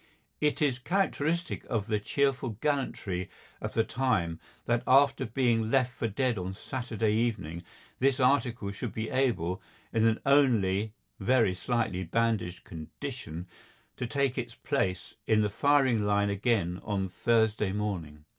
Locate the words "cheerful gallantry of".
1.99-3.75